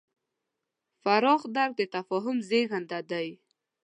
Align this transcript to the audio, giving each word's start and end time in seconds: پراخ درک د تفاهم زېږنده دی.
پراخ 1.03 1.41
درک 1.55 1.71
د 1.77 1.81
تفاهم 1.95 2.37
زېږنده 2.49 2.99
دی. 3.11 3.27